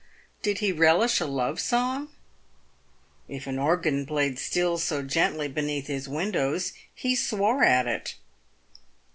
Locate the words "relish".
0.71-1.19